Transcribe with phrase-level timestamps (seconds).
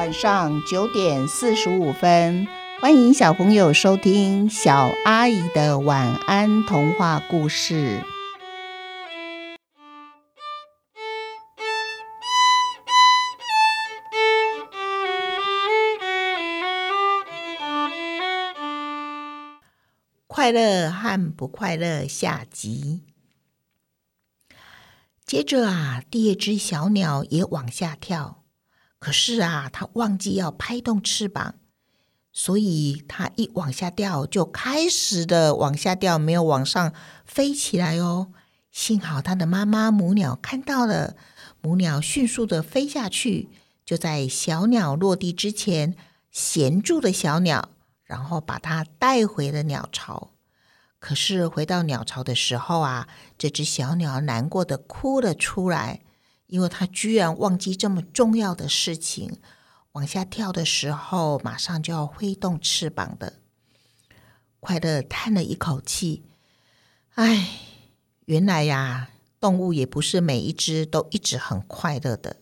[0.00, 2.48] 晚上九点四十五分，
[2.80, 8.02] 欢迎小朋友收听小阿姨的晚安童话故事。
[20.26, 23.02] 快乐和不快乐下集。
[25.26, 28.39] 接着啊，第二只小鸟也往下跳，
[29.00, 31.54] 可是啊，它忘记要拍动翅膀，
[32.32, 36.92] 所以它一往下掉就开始的往下掉，没有往上
[37.24, 38.28] 飞起来哦。
[38.70, 41.16] 幸好它的妈妈母鸟看到了，
[41.60, 43.48] 母鸟迅速的飞下去，
[43.84, 45.96] 就在小鸟落地之前
[46.30, 47.70] 衔住了小鸟，
[48.04, 50.30] 然后把它带回了鸟巢。
[50.98, 56.02] 可是回到鸟巢的时候啊，这只小鸟难过的哭了出来，
[56.50, 59.38] 因为它居然忘记这么重要的事情。
[59.92, 63.34] 往下跳的时候，马上就要挥动翅膀的。
[64.60, 66.22] 快乐叹了一口气，
[67.14, 67.48] 唉，
[68.26, 72.36] 原来呀，动物也不是每一只都一直很快乐的。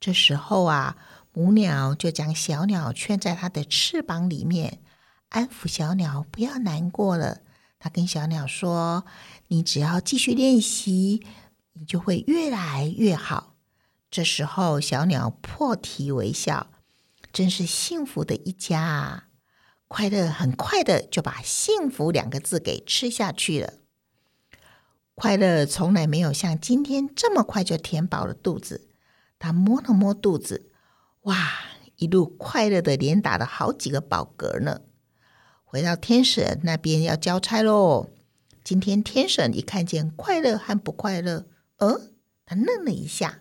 [0.00, 0.96] 这时候啊，
[1.32, 4.80] 母鸟就将小鸟圈在它的翅膀里面，
[5.28, 7.40] 安抚小鸟不要难过了。
[7.78, 9.04] 它跟小鸟说
[9.48, 11.24] ：“你只要继续练习，
[11.78, 13.54] 你就会越来越好。”
[14.10, 16.70] 这时候，小鸟破涕为笑，
[17.32, 19.28] 真是幸福的一家啊！
[19.88, 23.74] 快乐很快的就把“幸福”两个字给吃下去了。
[25.14, 28.88] 快乐从来没有像今天这么快就填饱了肚子。
[29.38, 30.70] 他摸了摸肚子，
[31.22, 31.50] 哇，
[31.96, 34.80] 一路快乐的连打了好几个饱嗝呢。
[35.64, 38.08] 回到天神那边要交差喽。
[38.64, 41.46] 今天天神一看见快乐和不快乐，
[41.78, 42.10] 呃，
[42.44, 43.40] 他愣了一下，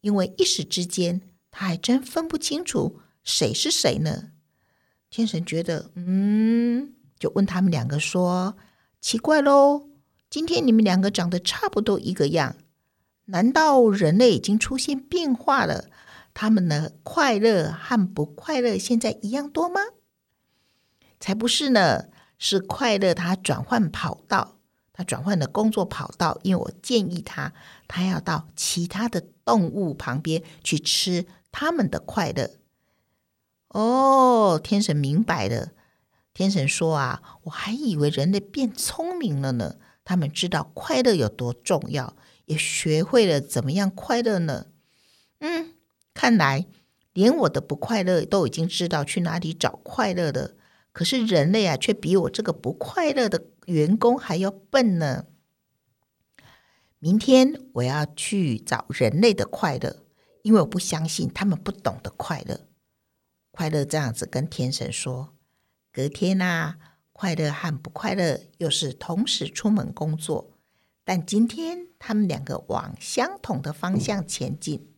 [0.00, 4.30] 因为一时之间他还真分不清楚谁是谁呢。
[5.10, 8.56] 天神觉得，嗯，就问他们两个说
[9.00, 9.88] ：“奇怪喽，
[10.30, 12.56] 今天你们两个长得差不多一个样，
[13.26, 15.90] 难道人类已经出现变化了？
[16.32, 19.80] 他们的快乐和不快乐现在一样多吗？”
[21.18, 22.04] 才不是呢，
[22.38, 24.59] 是快乐它转换跑道，
[25.00, 27.54] 他转换的工作跑道，因为我建议他，
[27.88, 32.50] 他要到其他的动物旁边去吃他们的快乐。
[33.68, 35.70] 哦，天神明白了。
[36.34, 44.66] 天神说啊，我还以为人类变聪明了呢，他们知道快乐有多重要，也学会了怎么样快乐呢。
[45.38, 45.72] 嗯，
[46.12, 46.66] 看来
[47.14, 50.50] 连我的不快乐都已经知道去哪里找快乐了。
[50.92, 55.26] 可是人类啊，却比我这个不快乐的员工还要笨呢。
[56.98, 60.04] 明天我要去找人类的快乐，
[60.42, 62.66] 因为我不相信他们不懂得快乐。
[63.52, 65.34] 快乐这样子跟天神说。
[65.92, 66.76] 隔天呐，
[67.12, 70.52] 快乐和不快乐又是同时出门工作，
[71.04, 74.88] 但今天他们两个往相同的方向前进。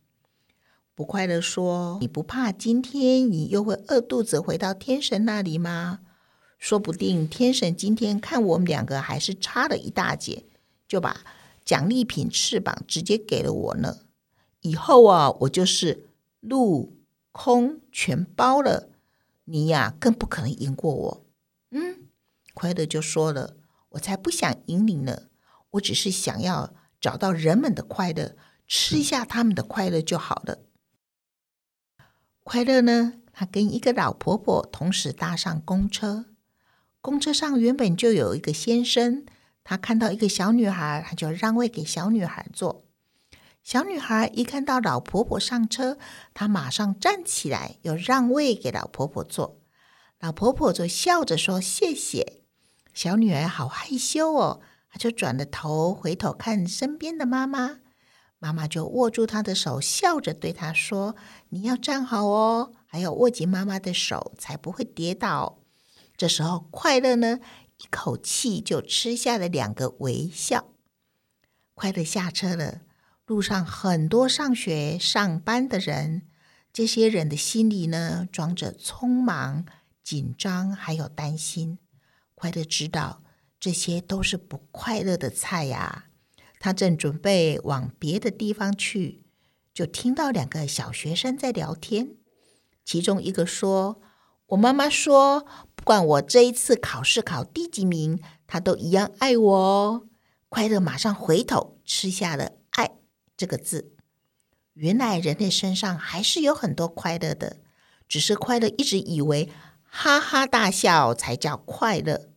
[0.93, 6.01] 不快乐说：“你不怕今天你又会饿肚子回到天神那里吗？
[6.63, 10.45] 说不定天神今天看我们两个还是差了一大截，
[10.87, 11.25] 就把
[11.65, 13.97] 奖励品翅膀直接给了我呢。
[14.61, 16.07] 以后啊，我就是
[16.39, 16.95] 陆
[17.33, 18.87] 空全包了，
[19.43, 21.25] 你呀更不可能赢过我。”
[21.71, 22.07] 嗯，
[22.53, 23.57] 快乐就说了
[23.91, 25.23] ：“我才不想赢你呢，
[25.71, 30.59] 我只是想要找到人们的快乐，吃一下他们的快乐就好了。”
[32.45, 33.15] 快乐呢？
[33.33, 36.27] 他跟一个老婆婆同时搭上公车，
[37.03, 39.25] 公车上原本就有一个先生，
[39.65, 42.85] 他看到一个小女孩，他就让位给小女孩坐。
[43.61, 45.97] 小女孩一看到老婆婆上车，
[46.33, 49.59] 她马上站起来，又让位给老婆婆坐。
[50.21, 52.43] 老婆婆就笑着说：“谢谢。”
[52.95, 57.79] 小女儿好害羞哦，她就转了头，回头看身边的妈妈。
[58.39, 61.17] 妈妈就握住她的手，笑着对她说
[61.51, 65.59] ：“你要站好哦，还有握紧妈妈的手，才不会跌倒。”
[66.15, 67.39] 这时候，快乐呢，
[67.77, 70.69] 一口气就吃下了两个微笑。
[71.73, 72.81] 快乐下车了，
[73.25, 76.23] 路上很多上学、上班的人，
[76.71, 79.65] 这些人的心里呢，装着匆忙、
[80.03, 81.79] 紧张，还有担心。
[82.35, 83.23] 快乐知道，
[83.59, 86.05] 这些都是不快乐的菜呀。
[86.59, 89.25] 他正准备往别的地方去，
[89.73, 92.15] 就听到两个小学生在聊天。
[92.85, 94.01] 其中一个说
[94.47, 95.45] ：“我妈妈说，
[95.83, 100.07] 不管我这一次考试考第几名，他都一样爱我哦。”
[100.47, 102.91] 快乐马上回头吃下了“爱”
[103.35, 103.93] 这个字。
[104.75, 107.57] 原来人类身上还是有很多快乐的，
[108.07, 109.49] 只是快乐一直以为
[109.81, 112.29] 哈哈大笑才叫快乐。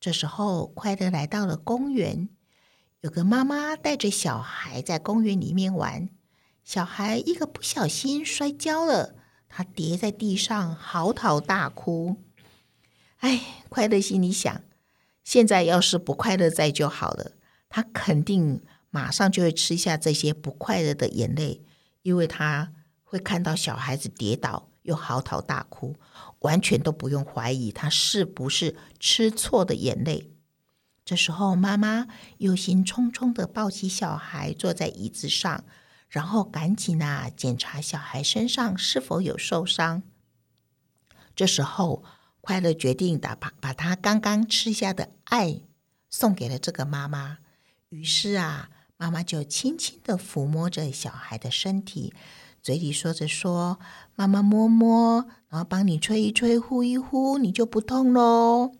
[0.00, 2.30] 这时候，快乐来到了公园，
[3.02, 6.08] 有个妈妈带着小孩在公园里面玩，
[6.64, 9.14] 小孩一个不小心摔跤了，
[9.50, 12.16] 他跌在地上嚎啕大哭。
[13.22, 14.62] 哎，快乐心里想，
[15.24, 17.32] 现在要是不快乐在就好了，
[17.68, 21.64] 他肯定马上就会吃下这些不快乐的眼泪，
[22.02, 22.72] 因为他
[23.04, 24.68] 会看到小孩子跌倒。
[24.82, 25.94] 又嚎啕大哭，
[26.40, 30.32] 完全都不用怀疑他是不是吃错的眼泪。
[31.04, 32.08] 这时候，妈妈
[32.38, 35.62] 忧心忡忡的抱起小孩，坐在椅子上，
[36.08, 40.02] 然后赶紧啊检查小孩身上是否有受伤。
[41.36, 42.02] 这时候，
[42.42, 45.62] 快乐决定的把把他刚刚吃下的爱
[46.10, 47.38] 送给了这个妈妈。
[47.88, 52.12] 于是啊，妈妈就轻轻的抚摸着小孩的身体。
[52.60, 53.78] 嘴里说着说，
[54.14, 58.72] 妈妈摸摸，然后帮你吹一吹，呼一呼，你就不痛喽。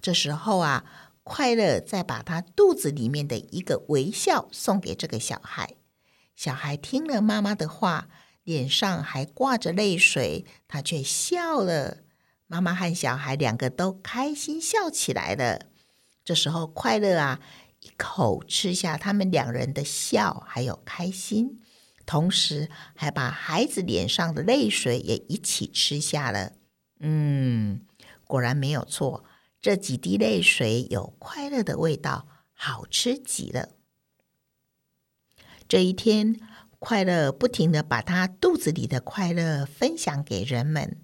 [0.00, 0.84] 这时候啊，
[1.22, 5.74] 快乐再把他肚子里面的一个微笑送给这个小孩。
[6.36, 8.08] 小孩听了妈妈的话，
[8.44, 12.03] 脸上还挂着泪水，他却笑了。
[12.54, 15.66] 妈妈和小孩两个都开心笑起来了。
[16.24, 17.40] 这时候，快乐啊，
[17.80, 21.60] 一口吃下他们两人的笑，还有开心。
[22.06, 26.52] 同时，还把孩子脸上的泪水也一起吃下了。
[27.00, 27.80] 嗯，
[28.24, 29.24] 果然没有错，
[29.60, 33.70] 这几滴泪水有快乐的味道，好吃极了。
[35.66, 36.40] 这一天，
[36.78, 41.03] 快乐不停的把他肚子里的快乐分享给人们，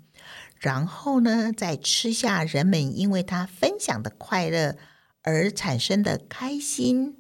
[0.60, 4.76] 然后呢，再吃下人们因为他分享的快乐
[5.22, 7.16] 而产生的开心，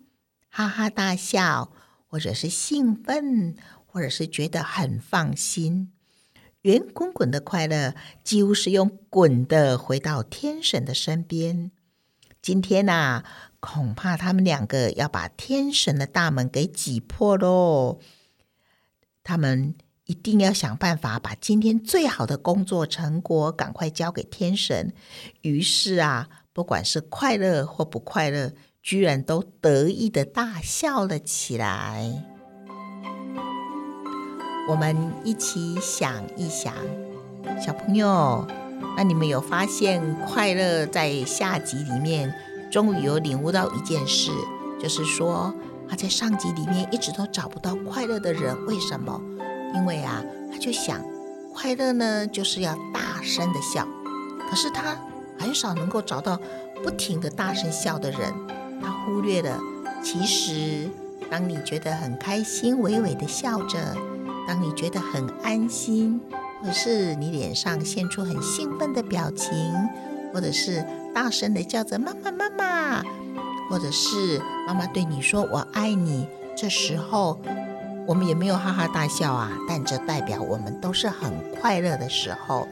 [0.48, 1.72] 哈哈大笑。
[2.12, 3.54] 或者是兴奋，
[3.86, 5.92] 或者是觉得很放心，
[6.62, 7.94] 圆滚滚的快乐
[8.24, 11.70] 几乎是用滚的回到天神的身边。
[12.42, 13.22] 今天呐，
[13.60, 18.00] 恐怕他们两个要把天神的大门给挤破喽。
[19.22, 19.76] 他们
[20.10, 24.92] 一定要想办法把今天最好的工作成果赶快交给天神。
[25.42, 28.50] 于是啊，不管是快乐或不快乐。
[28.82, 32.24] 居然都得意的大笑了起来。
[34.66, 36.72] 我们一起想一想，
[37.62, 38.46] 小朋友，
[38.96, 42.34] 那你们有发现快乐在下集里面
[42.72, 44.30] 终于有领悟到一件事，
[44.80, 45.54] 就是说
[45.86, 49.20] 他在上集里面一直都找不到快乐的人，为什么？
[49.74, 50.22] 因为啊，
[50.52, 51.00] 他就想
[51.54, 53.86] 快乐呢就是要大声的笑，
[54.48, 54.96] 可是他
[55.38, 56.38] 很少能够找到
[56.82, 58.32] 不停的大声笑的人。
[58.82, 59.60] 他忽略了，
[60.02, 60.88] 其实
[61.30, 63.78] 当你觉得很开心，微微的笑着；
[64.46, 66.20] 当你觉得很安心，
[66.60, 69.54] 或者是你脸上现出很兴奋的表情，
[70.32, 70.84] 或者是
[71.14, 73.02] 大声的叫着“妈妈，妈妈”，
[73.68, 76.26] 或者是妈妈对你说“我爱你”，
[76.56, 77.38] 这时候
[78.10, 82.66] 我们也没有哈哈大笑啊，但这代表我们都是很快乐的时候。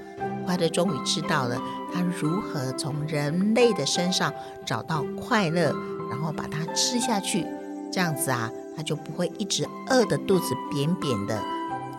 [0.45, 1.63] 快乐终于知道了
[1.95, 4.35] 他如何从人类的身上
[4.67, 5.73] 找到快乐。
[6.11, 7.47] 然后把它吃下去，
[7.93, 11.41] 这样子啊，它就不会一直饿的肚子扁扁的。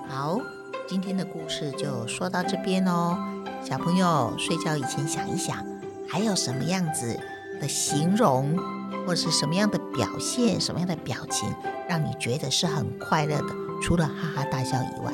[0.09, 0.41] 好，
[0.87, 3.17] 今天的故事就说到这边哦。
[3.63, 5.63] 小朋友睡觉以前想一想，
[6.09, 7.17] 还有什么样子
[7.61, 8.57] 的形容，
[9.05, 11.53] 或是什么样的表现、什么样的表情，
[11.87, 13.55] 让你觉得是很快乐的？
[13.81, 15.13] 除了哈哈大笑以外，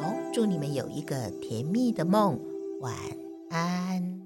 [0.00, 2.40] 好，祝你们有一个甜蜜的梦，
[2.80, 2.94] 晚
[3.50, 4.17] 安。